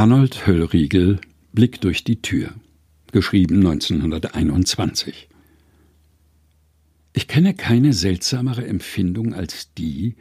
Arnold 0.00 0.46
Höllriegel 0.46 1.20
Blick 1.52 1.82
durch 1.82 2.04
die 2.04 2.22
Tür. 2.22 2.54
Geschrieben 3.12 3.56
1921. 3.56 5.28
Ich 7.12 7.28
kenne 7.28 7.52
keine 7.52 7.92
seltsamere 7.92 8.66
Empfindung 8.66 9.34
als 9.34 9.74
die, 9.74 10.14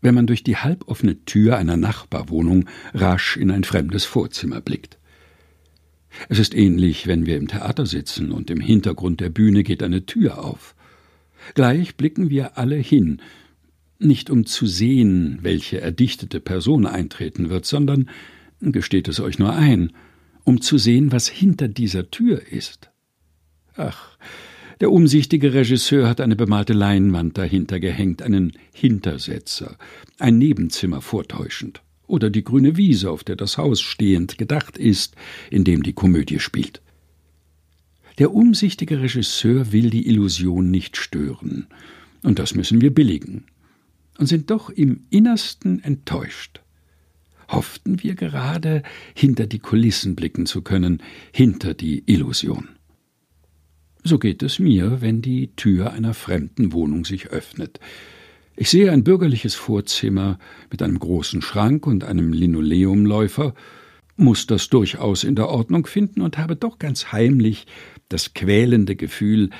wenn 0.00 0.16
man 0.16 0.26
durch 0.26 0.42
die 0.42 0.56
halboffene 0.56 1.24
Tür 1.24 1.56
einer 1.56 1.76
Nachbarwohnung 1.76 2.68
rasch 2.94 3.36
in 3.36 3.52
ein 3.52 3.62
fremdes 3.62 4.04
Vorzimmer 4.04 4.60
blickt. 4.60 4.98
Es 6.28 6.40
ist 6.40 6.52
ähnlich, 6.52 7.06
wenn 7.06 7.24
wir 7.24 7.36
im 7.36 7.46
Theater 7.46 7.86
sitzen 7.86 8.32
und 8.32 8.50
im 8.50 8.58
Hintergrund 8.58 9.20
der 9.20 9.30
Bühne 9.30 9.62
geht 9.62 9.84
eine 9.84 10.04
Tür 10.04 10.44
auf. 10.44 10.74
Gleich 11.54 11.94
blicken 11.94 12.28
wir 12.28 12.58
alle 12.58 12.74
hin, 12.74 13.22
nicht 14.00 14.30
um 14.30 14.46
zu 14.46 14.66
sehen, 14.66 15.38
welche 15.42 15.80
erdichtete 15.80 16.40
Person 16.40 16.86
eintreten 16.86 17.50
wird, 17.50 17.66
sondern, 17.66 18.10
gesteht 18.70 19.08
es 19.08 19.18
euch 19.18 19.38
nur 19.38 19.52
ein, 19.52 19.92
um 20.44 20.60
zu 20.60 20.78
sehen, 20.78 21.10
was 21.10 21.26
hinter 21.26 21.68
dieser 21.68 22.10
Tür 22.10 22.46
ist. 22.46 22.90
Ach, 23.74 24.16
der 24.80 24.90
umsichtige 24.90 25.54
Regisseur 25.54 26.08
hat 26.08 26.20
eine 26.20 26.36
bemalte 26.36 26.72
Leinwand 26.72 27.38
dahinter 27.38 27.80
gehängt, 27.80 28.22
einen 28.22 28.52
Hintersetzer, 28.72 29.76
ein 30.18 30.38
Nebenzimmer 30.38 31.00
vortäuschend, 31.00 31.82
oder 32.06 32.30
die 32.30 32.44
grüne 32.44 32.76
Wiese, 32.76 33.10
auf 33.10 33.24
der 33.24 33.36
das 33.36 33.58
Haus 33.58 33.80
stehend 33.80 34.38
gedacht 34.38 34.76
ist, 34.78 35.14
in 35.50 35.64
dem 35.64 35.82
die 35.82 35.92
Komödie 35.92 36.38
spielt. 36.38 36.82
Der 38.18 38.34
umsichtige 38.34 39.00
Regisseur 39.00 39.72
will 39.72 39.90
die 39.90 40.06
Illusion 40.06 40.70
nicht 40.70 40.96
stören, 40.96 41.66
und 42.22 42.38
das 42.38 42.54
müssen 42.54 42.80
wir 42.80 42.92
billigen, 42.92 43.44
und 44.18 44.26
sind 44.26 44.50
doch 44.50 44.68
im 44.68 45.04
Innersten 45.10 45.82
enttäuscht. 45.82 46.61
Hofften 47.52 48.02
wir 48.02 48.14
gerade, 48.14 48.82
hinter 49.14 49.46
die 49.46 49.58
Kulissen 49.58 50.16
blicken 50.16 50.46
zu 50.46 50.62
können, 50.62 51.02
hinter 51.32 51.74
die 51.74 52.02
Illusion. 52.06 52.68
So 54.02 54.18
geht 54.18 54.42
es 54.42 54.58
mir, 54.58 55.00
wenn 55.00 55.22
die 55.22 55.54
Tür 55.54 55.92
einer 55.92 56.14
fremden 56.14 56.72
Wohnung 56.72 57.04
sich 57.04 57.28
öffnet. 57.28 57.78
Ich 58.56 58.68
sehe 58.68 58.90
ein 58.90 59.04
bürgerliches 59.04 59.54
Vorzimmer 59.54 60.38
mit 60.70 60.82
einem 60.82 60.98
großen 60.98 61.40
Schrank 61.40 61.86
und 61.86 62.04
einem 62.04 62.32
Linoleumläufer, 62.32 63.54
muss 64.16 64.46
das 64.46 64.68
durchaus 64.68 65.24
in 65.24 65.36
der 65.36 65.48
Ordnung 65.48 65.86
finden 65.86 66.20
und 66.20 66.38
habe 66.38 66.56
doch 66.56 66.78
ganz 66.78 67.12
heimlich 67.12 67.66
das 68.08 68.34
quälende 68.34 68.96
Gefühl, 68.96 69.50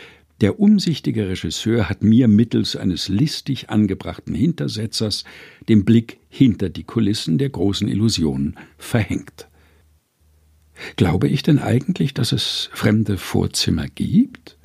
der 0.42 0.58
umsichtige 0.58 1.28
Regisseur 1.28 1.88
hat 1.88 2.02
mir 2.02 2.26
mittels 2.26 2.74
eines 2.74 3.08
listig 3.08 3.70
angebrachten 3.70 4.34
Hintersetzers 4.34 5.24
den 5.68 5.84
Blick 5.84 6.18
hinter 6.28 6.68
die 6.68 6.82
Kulissen 6.82 7.38
der 7.38 7.48
großen 7.48 7.86
Illusion 7.86 8.56
verhängt. 8.76 9.48
Glaube 10.96 11.28
ich 11.28 11.44
denn 11.44 11.60
eigentlich, 11.60 12.12
dass 12.12 12.32
es 12.32 12.68
fremde 12.72 13.18
Vorzimmer 13.18 13.86
gibt? 13.86 14.58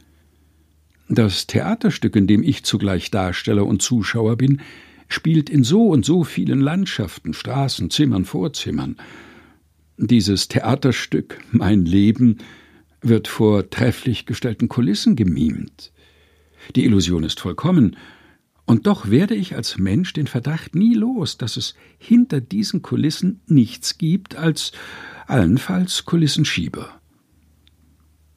Das 1.09 1.45
Theaterstück, 1.45 2.15
in 2.15 2.25
dem 2.25 2.41
ich 2.41 2.63
zugleich 2.63 3.11
Darsteller 3.11 3.65
und 3.65 3.81
Zuschauer 3.81 4.35
bin, 4.35 4.61
spielt 5.07 5.47
in 5.47 5.63
so 5.63 5.89
und 5.89 6.03
so 6.03 6.23
vielen 6.23 6.59
Landschaften, 6.59 7.33
Straßen, 7.33 7.91
Zimmern, 7.91 8.25
Vorzimmern. 8.25 8.97
Dieses 9.97 10.47
Theaterstück, 10.47 11.39
mein 11.51 11.85
Leben, 11.85 12.39
wird 13.07 13.27
vor 13.27 13.69
trefflich 13.69 14.25
gestellten 14.25 14.67
Kulissen 14.67 15.15
gemimt. 15.15 15.91
Die 16.75 16.85
Illusion 16.85 17.23
ist 17.23 17.39
vollkommen, 17.39 17.95
und 18.65 18.85
doch 18.85 19.09
werde 19.09 19.33
ich 19.33 19.55
als 19.55 19.77
Mensch 19.77 20.11
den 20.11 20.27
Verdacht 20.27 20.75
nie 20.75 20.93
los, 20.93 21.37
dass 21.37 21.55
es 21.55 21.73
hinter 21.97 22.41
diesen 22.41 22.81
Kulissen 22.81 23.39
nichts 23.47 23.97
gibt 23.97 24.35
als 24.35 24.73
allenfalls 25.25 26.03
Kulissenschieber. 26.03 26.99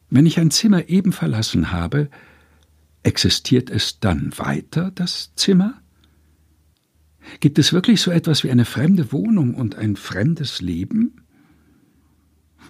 Wenn 0.09 0.27
ich 0.27 0.39
ein 0.39 0.53
Zimmer 0.53 0.89
eben 0.89 1.13
verlassen 1.13 1.73
habe, 1.73 2.11
existiert 3.03 3.71
es 3.71 3.99
dann 3.99 4.33
weiter, 4.37 4.93
das 4.95 5.33
Zimmer? 5.35 5.83
Gibt 7.41 7.59
es 7.59 7.73
wirklich 7.73 8.01
so 8.01 8.11
etwas 8.11 8.45
wie 8.45 8.51
eine 8.51 8.65
fremde 8.65 9.13
Wohnung 9.13 9.55
und 9.55 9.75
ein 9.75 9.97
fremdes 9.97 10.61
Leben? 10.61 11.23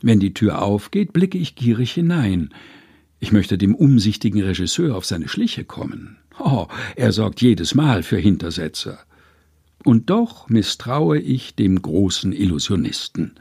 Wenn 0.03 0.21
die 0.21 0.34
Tür 0.34 0.62
aufgeht, 0.62 1.12
blicke 1.12 1.38
ich 1.38 1.55
gierig 1.55 1.93
hinein. 1.93 2.50
Ich 3.19 3.33
möchte 3.33 3.59
dem 3.59 3.75
umsichtigen 3.75 4.43
Regisseur 4.43 4.97
auf 4.97 5.05
seine 5.05 5.28
Schliche 5.28 5.65
kommen. 5.65 6.16
Oh, 6.38 6.69
er 6.97 7.12
sorgt 7.12 7.43
jedes 7.43 7.75
Mal 7.75 8.03
für 8.03 8.16
Hintersetzer. 8.16 8.99
Und 9.84 10.10
doch 10.10 10.49
misstraue 10.49 11.19
ich 11.19 11.55
dem 11.55 11.81
großen 11.81 12.33
Illusionisten. 12.33 13.33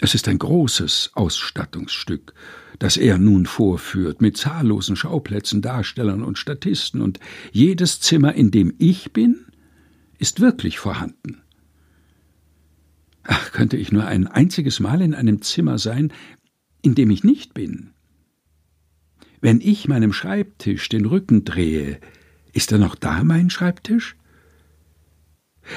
Es 0.00 0.14
ist 0.14 0.28
ein 0.28 0.38
großes 0.38 1.10
Ausstattungsstück, 1.14 2.32
das 2.78 2.96
er 2.96 3.18
nun 3.18 3.46
vorführt, 3.46 4.22
mit 4.22 4.36
zahllosen 4.36 4.96
Schauplätzen, 4.96 5.60
Darstellern 5.60 6.22
und 6.22 6.38
Statisten, 6.38 7.02
und 7.02 7.20
jedes 7.52 8.00
Zimmer, 8.00 8.34
in 8.34 8.50
dem 8.50 8.72
ich 8.78 9.12
bin, 9.12 9.44
ist 10.18 10.40
wirklich 10.40 10.78
vorhanden. 10.78 11.42
Ach, 13.24 13.52
könnte 13.52 13.76
ich 13.76 13.92
nur 13.92 14.06
ein 14.06 14.26
einziges 14.26 14.80
Mal 14.80 15.02
in 15.02 15.14
einem 15.14 15.42
Zimmer 15.42 15.78
sein, 15.78 16.12
in 16.82 16.94
dem 16.94 17.10
ich 17.10 17.24
nicht 17.24 17.54
bin. 17.54 17.90
Wenn 19.40 19.60
ich 19.60 19.88
meinem 19.88 20.12
Schreibtisch 20.12 20.88
den 20.88 21.06
Rücken 21.06 21.44
drehe, 21.44 21.98
ist 22.52 22.72
er 22.72 22.78
noch 22.78 22.94
da, 22.94 23.22
mein 23.24 23.50
Schreibtisch? 23.50 24.16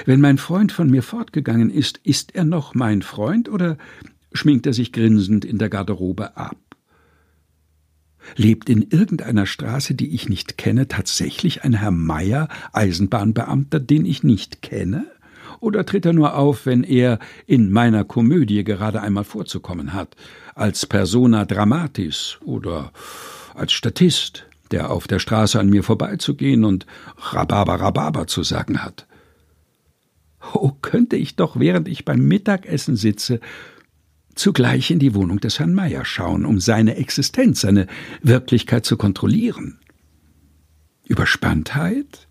Wenn 0.05 0.21
mein 0.21 0.37
Freund 0.37 0.71
von 0.71 0.89
mir 0.89 1.03
fortgegangen 1.03 1.69
ist, 1.69 1.99
ist 2.03 2.35
er 2.35 2.45
noch 2.45 2.73
mein 2.73 3.01
Freund 3.01 3.49
oder 3.49 3.77
schminkt 4.31 4.65
er 4.65 4.73
sich 4.73 4.91
grinsend 4.91 5.45
in 5.45 5.57
der 5.57 5.69
Garderobe 5.69 6.35
ab? 6.35 6.57
Lebt 8.35 8.69
in 8.69 8.81
irgendeiner 8.81 9.45
Straße, 9.45 9.95
die 9.95 10.15
ich 10.15 10.29
nicht 10.29 10.57
kenne, 10.57 10.87
tatsächlich 10.87 11.63
ein 11.63 11.73
Herr 11.73 11.91
Meier, 11.91 12.47
Eisenbahnbeamter, 12.71 13.79
den 13.79 14.05
ich 14.05 14.23
nicht 14.23 14.61
kenne? 14.61 15.05
Oder 15.63 15.85
tritt 15.85 16.05
er 16.05 16.11
nur 16.11 16.35
auf, 16.35 16.65
wenn 16.65 16.83
er 16.83 17.19
in 17.47 17.71
meiner 17.71 18.03
Komödie 18.03 18.65
gerade 18.65 19.01
einmal 19.01 19.23
vorzukommen 19.23 19.93
hat, 19.93 20.17
als 20.55 20.85
Persona 20.85 21.45
dramatis 21.45 22.37
oder 22.43 22.91
als 23.55 23.71
Statist, 23.71 24.45
der 24.71 24.91
auf 24.91 25.07
der 25.07 25.19
Straße 25.19 25.57
an 25.57 25.69
mir 25.69 25.83
vorbeizugehen 25.83 26.65
und 26.65 26.85
Rhabarber 27.17 27.75
Rhabarber 27.75 28.27
zu 28.27 28.43
sagen 28.43 28.83
hat? 28.83 29.07
Oh, 30.53 30.73
könnte 30.81 31.15
ich 31.15 31.37
doch, 31.37 31.57
während 31.57 31.87
ich 31.87 32.03
beim 32.03 32.27
Mittagessen 32.27 32.97
sitze, 32.97 33.39
zugleich 34.35 34.91
in 34.91 34.99
die 34.99 35.15
Wohnung 35.15 35.39
des 35.39 35.59
Herrn 35.59 35.73
Meier 35.73 36.03
schauen, 36.03 36.45
um 36.45 36.59
seine 36.59 36.97
Existenz, 36.97 37.61
seine 37.61 37.87
Wirklichkeit 38.21 38.85
zu 38.85 38.97
kontrollieren. 38.97 39.79
Überspanntheit? 41.07 42.27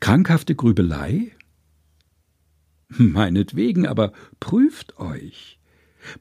Krankhafte 0.00 0.54
Grübelei? 0.54 1.32
Meinetwegen, 2.88 3.86
aber 3.86 4.12
prüft 4.40 4.98
euch, 4.98 5.58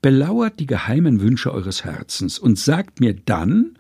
belauert 0.02 0.60
die 0.60 0.66
geheimen 0.66 1.22
Wünsche 1.22 1.54
eures 1.54 1.86
Herzens 1.86 2.38
und 2.40 2.60
sagt 2.60 3.00
mir 3.00 3.14
dann, 3.14 3.78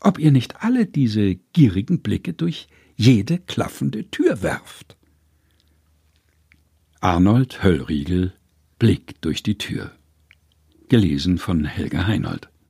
ob 0.00 0.18
ihr 0.18 0.32
nicht 0.32 0.62
alle 0.62 0.86
diese 0.86 1.36
gierigen 1.52 2.00
Blicke 2.00 2.32
durch 2.32 2.68
jede 2.96 3.38
klaffende 3.38 4.10
Tür 4.10 4.42
werft. 4.42 4.96
Arnold 7.00 7.62
Höllriegel 7.62 8.32
Blick 8.78 9.20
durch 9.20 9.42
die 9.42 9.58
Tür. 9.58 9.92
Gelesen 10.88 11.38
von 11.38 11.64
Helga 11.64 12.06
Heinold. 12.06 12.51